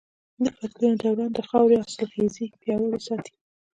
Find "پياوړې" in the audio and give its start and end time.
2.61-2.99